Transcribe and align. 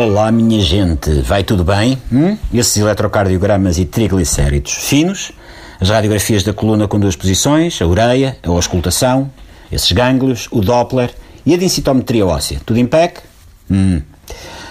Olá, 0.00 0.30
minha 0.30 0.60
gente, 0.60 1.10
vai 1.22 1.42
tudo 1.42 1.64
bem? 1.64 2.00
Hum? 2.12 2.38
Esses 2.54 2.76
eletrocardiogramas 2.76 3.78
e 3.78 3.84
triglicéridos 3.84 4.72
finos, 4.72 5.32
as 5.80 5.90
radiografias 5.90 6.44
da 6.44 6.52
coluna 6.52 6.86
com 6.86 7.00
duas 7.00 7.16
posições, 7.16 7.82
a 7.82 7.84
ureia, 7.84 8.38
a 8.44 8.48
auscultação, 8.48 9.28
esses 9.72 9.90
gânglios, 9.90 10.46
o 10.52 10.60
Doppler 10.60 11.12
e 11.44 11.52
a 11.52 11.56
densitometria 11.56 12.24
óssea, 12.24 12.60
tudo 12.64 12.78
em 12.78 12.86
PEC? 12.86 13.22
Hum. 13.68 14.00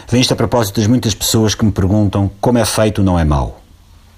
Vem 0.09 0.21
isto 0.21 0.31
a 0.31 0.37
propósito 0.37 0.79
das 0.79 0.87
muitas 0.87 1.13
pessoas 1.13 1.53
que 1.53 1.65
me 1.65 1.73
perguntam 1.73 2.31
como 2.39 2.57
é 2.57 2.63
feito 2.63 3.03
não 3.03 3.19
é 3.19 3.25
mau. 3.25 3.61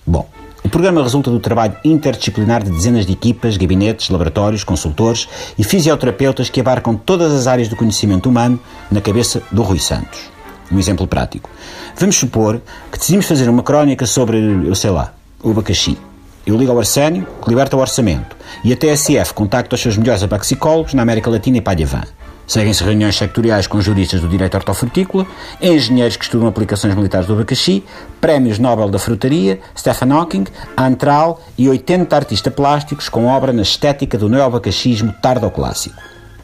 Bom, 0.06 0.30
o 0.64 0.70
programa 0.70 1.02
resulta 1.02 1.32
do 1.32 1.40
trabalho 1.40 1.76
interdisciplinar 1.84 2.64
de 2.64 2.70
dezenas 2.70 3.08
de 3.08 3.14
equipas, 3.14 3.58
gabinetes, 3.58 4.10
laboratórios, 4.10 4.64
consultores 4.64 5.28
e 5.58 5.64
fisioterapeutas 5.64 6.52
que 6.52 6.62
abarcam 6.62 6.96
todas 6.96 7.34
as 7.34 7.48
áreas 7.48 7.68
do 7.68 7.76
conhecimento 7.76 8.30
humano 8.30 8.60
na 8.92 9.02
cabeça 9.02 9.42
do 9.52 9.64
Rui 9.64 9.80
Santos. 9.80 10.38
Um 10.72 10.78
exemplo 10.80 11.08
prático. 11.08 11.50
Vamos 11.96 12.16
supor 12.16 12.62
que 12.92 12.98
decidimos 12.98 13.26
fazer 13.26 13.50
uma 13.50 13.64
crónica 13.64 14.06
sobre, 14.06 14.38
eu 14.38 14.76
sei 14.76 14.92
lá, 14.92 15.14
o 15.44 15.52
abacaxi. 15.52 15.98
Eu 16.46 16.58
ligo 16.58 16.72
ao 16.72 16.80
Arsénio, 16.80 17.28
que 17.44 17.50
liberta 17.50 17.76
o 17.76 17.80
orçamento, 17.80 18.36
e 18.64 18.74
a 18.74 18.78
TSF 18.78 19.34
contacta 19.34 19.76
os 19.76 19.82
seus 19.82 19.98
melhores 19.98 20.24
abaxicólogos 20.24 20.94
na 20.94 21.04
América 21.04 21.30
Latina 21.30 21.58
e 21.58 21.62
Padhavã. 21.62 22.02
Seguem-se 22.50 22.84
reuniões 22.84 23.16
sectoriais 23.16 23.68
com 23.68 23.80
juristas 23.80 24.22
do 24.22 24.28
direito 24.28 24.56
hortofrutícola, 24.56 25.28
engenheiros 25.62 26.18
que 26.18 26.24
estudam 26.24 26.48
aplicações 26.48 26.96
militares 26.96 27.28
do 27.28 27.34
abacaxi, 27.34 27.84
prémios 28.20 28.58
Nobel 28.58 28.90
da 28.90 28.98
frutaria, 28.98 29.60
Stephen 29.78 30.12
Hawking, 30.12 30.46
Antral 30.76 31.40
e 31.56 31.70
80 31.70 32.16
artistas 32.16 32.52
plásticos 32.52 33.08
com 33.08 33.28
obra 33.28 33.54
na 33.54 33.62
estética 33.62 34.18
do 34.18 34.28
neoabacaxismo 34.28 35.14
tardoclássico. 35.22 36.02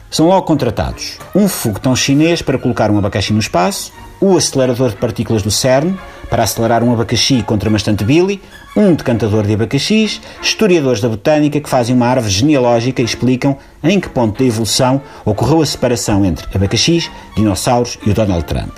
São 0.08 0.28
logo 0.28 0.46
contratados 0.46 1.18
um 1.34 1.48
foguetão 1.48 1.96
chinês 1.96 2.40
para 2.40 2.56
colocar 2.56 2.88
um 2.88 2.98
abacaxi 2.98 3.32
no 3.32 3.40
espaço, 3.40 3.90
o 4.20 4.36
acelerador 4.36 4.90
de 4.90 4.96
partículas 4.96 5.42
do 5.42 5.50
CERN 5.50 5.96
para 6.28 6.42
acelerar 6.42 6.82
um 6.82 6.92
abacaxi 6.92 7.42
contra 7.42 7.68
uma 7.68 7.78
estante 7.78 8.04
Billy, 8.04 8.40
um 8.76 8.94
decantador 8.94 9.46
de 9.46 9.54
abacaxis, 9.54 10.20
historiadores 10.42 11.00
da 11.00 11.08
botânica 11.08 11.60
que 11.60 11.68
fazem 11.68 11.94
uma 11.94 12.06
árvore 12.06 12.32
genealógica 12.32 13.00
e 13.00 13.04
explicam 13.04 13.56
em 13.82 14.00
que 14.00 14.08
ponto 14.08 14.38
da 14.38 14.44
evolução 14.44 15.00
ocorreu 15.24 15.62
a 15.62 15.66
separação 15.66 16.24
entre 16.24 16.46
abacaxis, 16.54 17.10
dinossauros 17.36 17.98
e 18.04 18.10
o 18.10 18.14
Donald 18.14 18.44
Trump. 18.44 18.76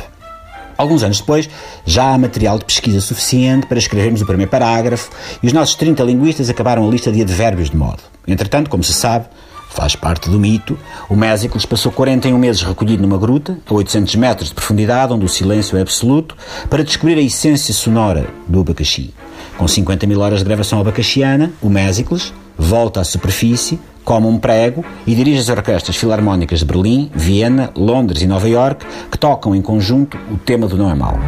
Alguns 0.76 1.02
anos 1.02 1.18
depois, 1.18 1.50
já 1.84 2.14
há 2.14 2.18
material 2.18 2.56
de 2.56 2.64
pesquisa 2.64 3.00
suficiente 3.00 3.66
para 3.66 3.78
escrevermos 3.78 4.22
o 4.22 4.26
primeiro 4.26 4.50
parágrafo 4.50 5.10
e 5.42 5.46
os 5.48 5.52
nossos 5.52 5.74
30 5.74 6.04
linguistas 6.04 6.48
acabaram 6.48 6.86
a 6.86 6.90
lista 6.90 7.10
de 7.10 7.20
advérbios 7.20 7.70
de 7.70 7.76
modo. 7.76 8.00
Entretanto, 8.28 8.70
como 8.70 8.84
se 8.84 8.92
sabe, 8.92 9.26
Faz 9.68 9.94
parte 9.94 10.28
do 10.28 10.38
mito. 10.38 10.78
O 11.08 11.14
Mésicles 11.14 11.64
passou 11.64 11.92
41 11.92 12.36
meses 12.38 12.62
recolhido 12.62 13.02
numa 13.02 13.18
gruta, 13.18 13.58
a 13.68 13.74
800 13.74 14.14
metros 14.16 14.48
de 14.48 14.54
profundidade, 14.54 15.12
onde 15.12 15.24
o 15.24 15.28
silêncio 15.28 15.78
é 15.78 15.80
absoluto, 15.80 16.36
para 16.68 16.82
descobrir 16.82 17.18
a 17.18 17.22
essência 17.22 17.72
sonora 17.72 18.26
do 18.46 18.60
abacaxi. 18.60 19.14
Com 19.56 19.68
50 19.68 20.06
mil 20.06 20.20
horas 20.20 20.40
de 20.40 20.44
gravação 20.44 20.80
abacaxiana, 20.80 21.52
o 21.60 21.68
Mésicles 21.68 22.32
volta 22.56 23.00
à 23.00 23.04
superfície, 23.04 23.78
come 24.04 24.26
um 24.26 24.38
prego 24.38 24.84
e 25.06 25.14
dirige 25.14 25.40
as 25.40 25.48
orquestras 25.48 25.96
filarmónicas 25.96 26.60
de 26.60 26.64
Berlim, 26.64 27.10
Viena, 27.14 27.70
Londres 27.76 28.22
e 28.22 28.26
Nova 28.26 28.48
York, 28.48 28.84
que 29.10 29.18
tocam 29.18 29.54
em 29.54 29.62
conjunto 29.62 30.18
o 30.30 30.36
tema 30.36 30.66
do 30.66 30.76
Não 30.76 30.90
é 30.90 30.94
Mal. 30.94 31.18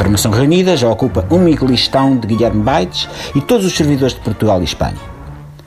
Informação 0.00 0.30
reunida 0.30 0.78
já 0.78 0.88
ocupa 0.88 1.26
um 1.30 1.46
listão 1.46 2.16
de 2.16 2.26
Guilherme 2.26 2.62
Baites 2.62 3.06
e 3.34 3.40
todos 3.42 3.66
os 3.66 3.76
servidores 3.76 4.14
de 4.14 4.20
Portugal 4.20 4.58
e 4.62 4.64
Espanha. 4.64 4.96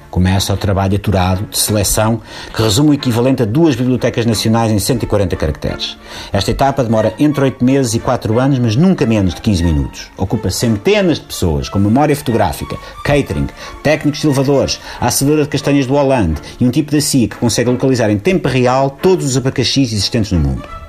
Começa 0.10 0.52
o 0.52 0.58
trabalho 0.58 0.96
aturado 0.96 1.46
de 1.52 1.58
seleção 1.58 2.20
que 2.52 2.64
resume 2.64 2.90
o 2.90 2.94
equivalente 2.96 3.44
a 3.44 3.46
duas 3.46 3.76
bibliotecas 3.76 4.26
nacionais 4.26 4.72
em 4.72 4.80
140 4.80 5.36
caracteres. 5.36 5.96
Esta 6.32 6.50
etapa 6.50 6.84
demora 6.84 7.14
entre 7.20 7.44
8 7.44 7.64
meses 7.64 7.94
e 7.94 8.00
4 8.00 8.40
anos, 8.40 8.58
mas 8.58 8.76
nunca 8.76 9.06
menos 9.06 9.36
de 9.36 9.42
15 9.42 9.64
minutos. 9.64 10.12
Ocupa 10.18 10.50
centenas 10.50 11.20
de 11.20 11.26
pessoas 11.26 11.70
com 11.70 11.78
memória 11.78 12.16
fotográfica, 12.16 12.76
catering, 13.06 13.48
técnicos 13.84 14.22
de 14.22 14.26
elevadores, 14.26 14.80
acedora 15.00 15.44
de 15.44 15.50
castanhas 15.50 15.86
do 15.86 15.94
Hollande 15.94 16.42
e 16.60 16.66
um 16.66 16.72
tipo 16.72 16.92
da 16.92 17.00
CIA 17.00 17.28
que 17.28 17.36
consegue 17.38 17.70
localizar 17.70 18.10
em 18.10 18.18
tempo 18.18 18.48
real 18.48 18.90
todos 18.90 19.28
os 19.28 19.38
abacaxis 19.38 19.94
existentes 19.94 20.32
no 20.32 20.40
mundo. 20.40 20.83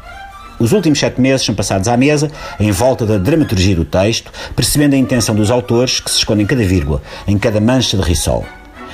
Os 0.58 0.72
últimos 0.72 0.98
sete 0.98 1.20
meses 1.20 1.44
são 1.44 1.54
passados 1.54 1.88
à 1.88 1.96
mesa, 1.96 2.30
em 2.60 2.70
volta 2.70 3.04
da 3.04 3.18
dramaturgia 3.18 3.74
do 3.74 3.84
texto, 3.84 4.32
percebendo 4.54 4.94
a 4.94 4.98
intenção 4.98 5.34
dos 5.34 5.50
autores 5.50 6.00
que 6.00 6.10
se 6.10 6.18
escondem 6.18 6.44
em 6.44 6.46
cada 6.46 6.64
vírgula, 6.64 7.02
em 7.26 7.38
cada 7.38 7.60
mancha 7.60 7.96
de 7.96 8.02
risol. 8.02 8.44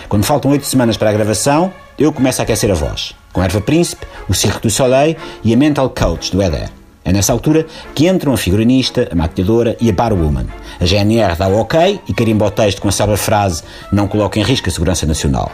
Quando 0.09 0.25
faltam 0.25 0.51
oito 0.51 0.67
semanas 0.67 0.97
para 0.97 1.11
a 1.11 1.13
gravação, 1.13 1.73
eu 1.99 2.13
começo 2.13 2.41
a 2.41 2.45
aquecer 2.45 2.71
a 2.71 2.75
voz, 2.75 3.15
com 3.33 3.43
Erva 3.43 3.61
Príncipe, 3.61 4.07
o 4.29 4.35
Cirque 4.35 4.63
du 4.63 4.71
Soleil 4.71 5.17
e 5.45 5.53
a 5.53 5.57
Mental 5.57 5.89
Coach 5.91 6.33
do 6.33 6.43
Eder. 6.43 6.71
É 7.05 7.13
nessa 7.13 7.33
altura 7.33 7.67
que 7.95 8.09
entram 8.09 8.33
a 8.33 8.37
figurinista, 8.37 9.09
a 9.11 9.15
maquilhadora 9.15 9.77
e 9.81 9.89
a 9.89 9.93
barwoman. 9.93 10.47
A 10.81 10.85
GNR 10.85 11.37
dá 11.37 11.49
o 11.49 11.59
ok 11.59 12.01
e 12.09 12.15
carimba 12.15 12.47
o 12.47 12.51
texto 12.51 12.81
com 12.81 12.89
a 12.89 12.93
sábia 12.93 13.17
frase 13.17 13.63
não 13.91 14.07
coloque 14.07 14.39
em 14.39 14.43
risco 14.43 14.69
a 14.69 14.73
segurança 14.73 15.07
nacional. 15.07 15.51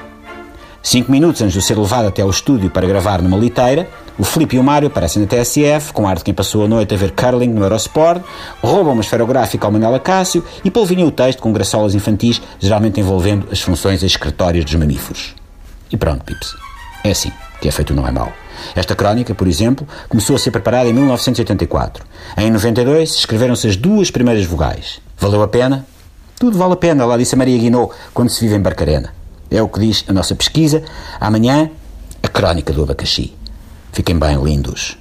Cinco 0.87 1.11
minutos 1.11 1.43
antes 1.43 1.53
de 1.53 1.61
ser 1.63 1.77
levado 1.77 2.07
até 2.07 2.23
ao 2.23 2.31
estúdio 2.31 2.71
para 2.71 2.87
gravar 2.87 3.21
numa 3.21 3.37
liteira, 3.37 3.89
o 4.17 4.23
Filipe 4.23 4.55
e 4.55 4.59
o 4.61 4.63
Mário 4.63 4.87
aparecem 4.87 5.21
na 5.21 5.27
TSF, 5.27 5.93
com 5.93 6.07
ar 6.07 6.15
de 6.15 6.23
quem 6.23 6.33
passou 6.33 6.65
a 6.65 6.69
noite 6.69 6.95
a 6.95 6.97
ver 6.97 7.11
curling 7.11 7.49
no 7.49 7.65
Eurosport, 7.65 8.23
roubam 8.63 8.93
uma 8.93 9.03
esferográfica 9.03 9.67
ao 9.67 9.73
Manuel 9.73 9.97
Acácio 9.97 10.45
e 10.65 10.71
polvinham 10.71 11.09
o 11.09 11.11
texto 11.11 11.43
com 11.43 11.53
graçolas 11.53 11.93
infantis, 11.97 12.41
geralmente 12.61 13.01
envolvendo 13.01 13.49
as 13.51 13.61
funções 13.61 14.05
excretórias 14.05 14.65
dos 14.65 14.77
mamíferos. 14.77 15.35
E 15.91 15.97
pronto, 15.97 16.25
pips. 16.25 16.55
É 17.03 17.11
assim 17.11 17.33
que 17.61 17.67
é 17.67 17.73
feito 17.73 17.93
Não 17.93 18.07
É 18.07 18.13
Mal. 18.13 18.33
Esta 18.77 18.95
crónica, 18.95 19.35
por 19.35 19.49
exemplo, 19.49 19.89
começou 20.09 20.37
a 20.37 20.39
ser 20.39 20.53
preparada 20.53 20.89
em 20.89 20.93
1984. 20.93 22.05
Em 22.39 22.49
92 22.49 23.11
escreveram-se 23.11 23.67
as 23.67 23.75
duas 23.75 24.13
primeiras 24.13 24.45
vogais. 24.45 25.01
Valeu 25.19 25.43
a 25.43 25.49
pena? 25.49 25.85
Tudo 26.39 26.57
vale 26.57 26.75
a 26.75 26.77
pena, 26.77 27.05
lá 27.05 27.17
disse 27.17 27.35
a 27.35 27.39
Maria 27.39 27.59
Guinot, 27.59 27.93
quando 28.15 28.29
se 28.29 28.41
vive 28.41 28.55
em 28.55 28.61
Barcarena. 28.61 29.26
É 29.51 29.63
o 29.63 29.69
que 29.69 29.81
diz 29.81 30.05
a 30.09 30.13
nossa 30.13 30.35
pesquisa. 30.35 30.83
Amanhã, 31.21 31.71
a 32.23 32.29
crónica 32.29 32.73
do 32.73 32.83
abacaxi. 32.83 33.35
Fiquem 33.93 34.19
bem 34.19 34.43
lindos. 34.43 34.99